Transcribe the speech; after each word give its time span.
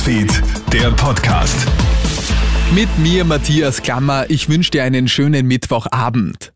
Newsfeed, 0.00 0.42
der 0.72 0.90
Podcast. 0.92 1.66
Mit 2.74 2.88
mir 2.98 3.22
Matthias 3.26 3.82
Klammer, 3.82 4.30
ich 4.30 4.48
wünsche 4.48 4.70
dir 4.70 4.82
einen 4.82 5.08
schönen 5.08 5.46
Mittwochabend. 5.46 6.54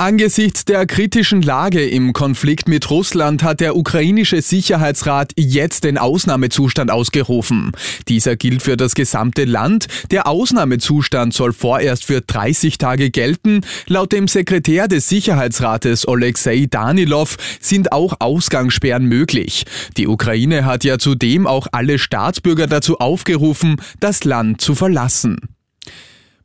Angesichts 0.00 0.64
der 0.64 0.86
kritischen 0.86 1.42
Lage 1.42 1.86
im 1.86 2.14
Konflikt 2.14 2.68
mit 2.68 2.88
Russland 2.88 3.42
hat 3.42 3.60
der 3.60 3.76
ukrainische 3.76 4.40
Sicherheitsrat 4.40 5.32
jetzt 5.36 5.84
den 5.84 5.98
Ausnahmezustand 5.98 6.90
ausgerufen. 6.90 7.72
Dieser 8.08 8.34
gilt 8.34 8.62
für 8.62 8.78
das 8.78 8.94
gesamte 8.94 9.44
Land. 9.44 9.88
Der 10.10 10.26
Ausnahmezustand 10.26 11.34
soll 11.34 11.52
vorerst 11.52 12.06
für 12.06 12.22
30 12.22 12.78
Tage 12.78 13.10
gelten. 13.10 13.60
Laut 13.88 14.12
dem 14.12 14.26
Sekretär 14.26 14.88
des 14.88 15.06
Sicherheitsrates 15.06 16.08
Alexei 16.08 16.66
Danilov 16.70 17.36
sind 17.60 17.92
auch 17.92 18.14
Ausgangssperren 18.20 19.04
möglich. 19.04 19.66
Die 19.98 20.08
Ukraine 20.08 20.64
hat 20.64 20.82
ja 20.82 20.98
zudem 20.98 21.46
auch 21.46 21.66
alle 21.72 21.98
Staatsbürger 21.98 22.68
dazu 22.68 23.00
aufgerufen, 23.00 23.76
das 24.00 24.24
Land 24.24 24.62
zu 24.62 24.74
verlassen. 24.74 25.36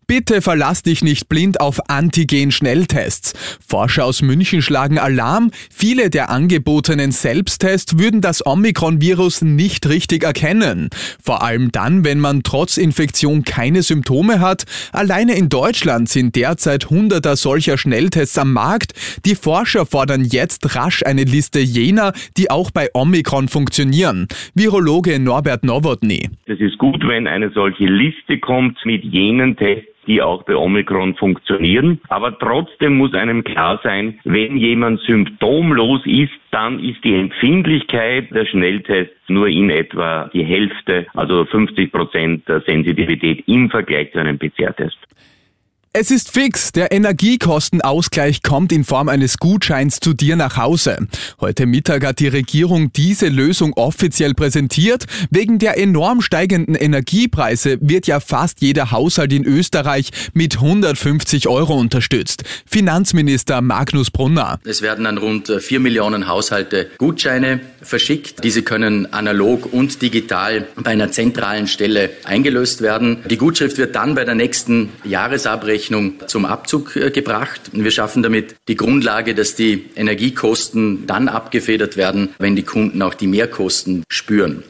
Bitte 0.07 0.41
verlass 0.41 0.83
dich 0.83 1.03
nicht 1.03 1.29
blind 1.29 1.59
auf 1.59 1.89
Antigen-Schnelltests. 1.89 3.33
Forscher 3.67 4.05
aus 4.05 4.21
München 4.21 4.61
schlagen 4.61 4.99
Alarm. 4.99 5.49
Viele 5.71 6.11
der 6.11 6.29
angebotenen 6.29 7.11
Selbsttests 7.11 7.97
würden 7.97 8.21
das 8.21 8.45
Omikron-Virus 8.45 9.41
nicht 9.41 9.89
richtig 9.89 10.23
erkennen. 10.23 10.89
Vor 11.23 11.41
allem 11.41 11.71
dann, 11.71 12.05
wenn 12.05 12.19
man 12.19 12.43
trotz 12.43 12.77
Infektion 12.77 13.43
keine 13.43 13.81
Symptome 13.81 14.39
hat. 14.41 14.65
Alleine 14.91 15.35
in 15.35 15.49
Deutschland 15.49 16.07
sind 16.07 16.35
derzeit 16.35 16.91
hunderter 16.91 17.35
solcher 17.35 17.79
Schnelltests 17.79 18.37
am 18.37 18.53
Markt. 18.53 18.93
Die 19.25 19.35
Forscher 19.35 19.87
fordern 19.87 20.23
jetzt 20.23 20.75
rasch 20.75 21.01
eine 21.03 21.23
Liste 21.23 21.59
jener, 21.59 22.13
die 22.37 22.51
auch 22.51 22.69
bei 22.69 22.89
Omikron 22.93 23.47
funktionieren. 23.47 24.27
Virologe 24.53 25.19
Norbert 25.19 25.63
Nowotny. 25.63 26.29
Es 26.45 26.59
ist 26.59 26.77
gut, 26.77 27.01
wenn 27.07 27.25
eine 27.25 27.49
solche 27.51 27.85
Liste 27.85 28.37
kommt 28.37 28.77
mit 28.85 29.03
jenen 29.03 29.57
Tests, 29.57 29.94
die 30.07 30.21
auch 30.21 30.43
bei 30.43 30.55
Omikron 30.55 31.15
funktionieren. 31.15 31.99
Aber 32.09 32.37
trotzdem 32.37 32.97
muss 32.97 33.13
einem 33.13 33.43
klar 33.43 33.79
sein, 33.83 34.19
wenn 34.23 34.57
jemand 34.57 35.01
symptomlos 35.01 36.01
ist, 36.05 36.33
dann 36.51 36.79
ist 36.79 37.03
die 37.03 37.15
Empfindlichkeit 37.15 38.31
der 38.31 38.45
Schnelltests 38.45 39.15
nur 39.27 39.47
in 39.47 39.69
etwa 39.69 40.29
die 40.33 40.43
Hälfte, 40.43 41.07
also 41.13 41.45
50 41.45 41.91
Prozent 41.91 42.47
der 42.47 42.61
Sensitivität 42.61 43.43
im 43.47 43.69
Vergleich 43.69 44.11
zu 44.11 44.19
einem 44.19 44.37
PCR-Test. 44.37 44.97
Es 45.97 46.11
ist 46.11 46.29
fix, 46.29 46.73
der 46.73 46.91
Energiekostenausgleich 46.91 48.43
kommt 48.43 48.73
in 48.73 48.83
Form 48.83 49.07
eines 49.07 49.37
Gutscheins 49.37 50.01
zu 50.01 50.13
dir 50.13 50.35
nach 50.35 50.57
Hause. 50.57 51.07
Heute 51.39 51.65
Mittag 51.65 52.05
hat 52.05 52.19
die 52.19 52.27
Regierung 52.27 52.91
diese 52.91 53.29
Lösung 53.29 53.71
offiziell 53.77 54.33
präsentiert. 54.33 55.05
Wegen 55.29 55.57
der 55.57 55.77
enorm 55.77 56.19
steigenden 56.19 56.75
Energiepreise 56.75 57.77
wird 57.79 58.07
ja 58.07 58.19
fast 58.19 58.59
jeder 58.59 58.91
Haushalt 58.91 59.31
in 59.31 59.45
Österreich 59.45 60.09
mit 60.33 60.57
150 60.57 61.47
Euro 61.47 61.75
unterstützt. 61.75 62.43
Finanzminister 62.65 63.61
Magnus 63.61 64.11
Brunner. 64.11 64.59
Es 64.65 64.81
werden 64.81 65.05
an 65.05 65.17
rund 65.17 65.49
4 65.49 65.79
Millionen 65.79 66.27
Haushalte 66.27 66.89
Gutscheine 66.97 67.61
verschickt. 67.81 68.43
Diese 68.43 68.63
können 68.63 69.13
analog 69.13 69.71
und 69.71 70.01
digital 70.01 70.67
bei 70.75 70.91
einer 70.91 71.13
zentralen 71.13 71.69
Stelle 71.69 72.09
eingelöst 72.25 72.81
werden. 72.81 73.23
Die 73.29 73.37
Gutschrift 73.37 73.77
wird 73.77 73.95
dann 73.95 74.13
bei 74.13 74.25
der 74.25 74.35
nächsten 74.35 74.89
Jahresabrechnung 75.05 75.84
Rechnung 75.85 76.15
zum 76.25 76.45
Abzug 76.45 76.95
äh, 76.95 77.11
gebracht. 77.11 77.61
Wir 77.73 77.91
schaffen 77.91 78.23
damit 78.23 78.55
die 78.67 78.75
Grundlage, 78.75 79.35
dass 79.35 79.53
die 79.53 79.85
Energiekosten 79.95 81.05
dann 81.05 81.27
abgefedert 81.27 81.95
werden, 81.95 82.29
wenn 82.39 82.55
die 82.55 82.63
Kunden 82.63 83.03
auch 83.03 83.13
die 83.13 83.27
Mehrkosten 83.27 84.03
spüren. 84.09 84.63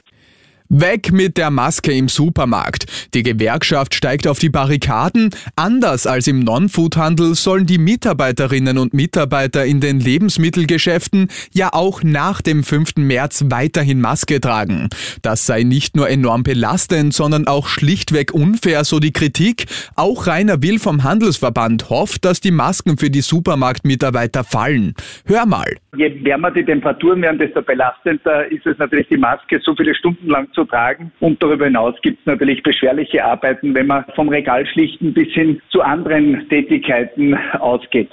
Weg 0.70 1.12
mit 1.12 1.38
der 1.38 1.52
Maske 1.52 1.92
im 1.92 2.08
Supermarkt. 2.08 2.86
Die 3.14 3.22
Gewerkschaft 3.22 3.94
steigt 3.94 4.28
auf 4.28 4.40
die 4.40 4.50
Barrikaden. 4.50 5.30
Anders 5.56 6.08
als 6.08 6.28
im 6.28 6.40
Non-Food-Handel 6.40 7.36
sollen 7.36 7.68
die 7.68 7.78
Mitarbeiterinnen 7.78 8.80
und 8.80 8.94
Mitarbeiter 8.94 9.64
in 9.66 9.80
den 9.80 10.00
Lebensmittelgeschäften 10.00 11.28
ja 11.54 11.70
auch 11.72 12.02
nach 12.02 12.42
dem 12.42 12.64
5. 12.64 12.96
März 12.98 13.46
weiterhin 13.50 14.02
Maske 14.02 14.42
tragen. 14.42 14.90
Das 15.22 15.46
sei 15.46 15.62
nicht 15.62 15.96
nur 15.96 16.10
enorm 16.10 16.42
belastend, 16.42 17.14
sondern 17.14 17.46
auch 17.46 17.68
schlichtweg 17.68 18.34
unfair, 18.34 18.84
so 18.86 19.00
die 19.00 19.14
Kritik. 19.14 19.66
Auch 19.96 20.26
Rainer 20.26 20.64
Will 20.64 20.80
vom 20.80 21.04
Handelsverband 21.04 21.92
hofft, 21.92 22.26
dass 22.26 22.42
die 22.42 22.52
Masken 22.52 22.98
für 22.98 23.12
die 23.12 23.22
Supermarktmitarbeiter 23.22 24.44
fallen. 24.44 24.96
Hör 25.26 25.46
mal. 25.46 25.76
Je 25.96 26.24
wärmer 26.24 26.52
die 26.52 26.66
Temperaturen 26.66 27.22
werden, 27.22 27.38
desto 27.38 27.62
belastender 27.62 28.52
ist 28.52 28.66
es 28.66 28.78
natürlich, 28.78 29.08
die 29.08 29.18
Maske 29.18 29.60
so 29.64 29.76
viele 29.76 29.94
Stunden 29.96 30.28
lang 30.28 30.48
zu 30.56 30.66
tragen. 30.66 31.12
Und 31.20 31.44
darüber 31.44 31.66
hinaus 31.66 31.94
gibt 32.02 32.20
es 32.22 32.26
natürlich 32.26 32.64
beschwerliche 32.64 33.24
Arbeiten, 33.24 33.76
wenn 33.76 33.88
man 33.88 34.06
vom 34.16 34.30
Regalschlichten 34.30 35.14
bis 35.14 35.32
hin 35.34 35.62
zu 35.70 35.82
anderen 35.82 36.48
Tätigkeiten 36.50 37.38
ausgeht. 37.60 38.12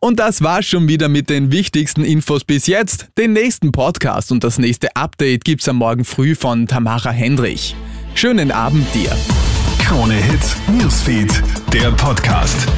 Und 0.00 0.20
das 0.20 0.42
war's 0.42 0.66
schon 0.66 0.86
wieder 0.88 1.08
mit 1.08 1.28
den 1.28 1.50
wichtigsten 1.50 2.04
Infos 2.04 2.44
bis 2.44 2.66
jetzt. 2.66 3.08
Den 3.18 3.32
nächsten 3.32 3.72
Podcast 3.72 4.30
und 4.30 4.44
das 4.44 4.58
nächste 4.58 4.94
Update 4.94 5.44
gibt's 5.44 5.68
am 5.68 5.76
Morgen 5.76 6.04
früh 6.04 6.34
von 6.36 6.66
Tamara 6.66 7.10
Hendrich. 7.10 7.74
Schönen 8.14 8.52
Abend 8.52 8.86
dir. 8.94 9.10
Krone 9.80 10.14
Hits, 10.14 10.56
Newsfeed, 10.68 11.42
der 11.72 11.90
Podcast. 11.92 12.68